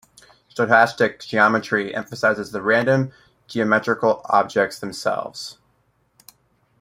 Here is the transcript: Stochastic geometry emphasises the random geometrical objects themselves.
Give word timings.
Stochastic 0.49 1.19
geometry 1.27 1.93
emphasises 1.93 2.49
the 2.51 2.63
random 2.63 3.11
geometrical 3.45 4.21
objects 4.25 4.79
themselves. 4.79 5.59